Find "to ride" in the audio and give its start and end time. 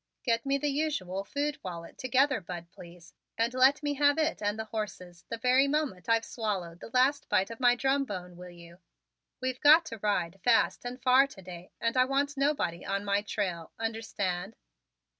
9.85-10.39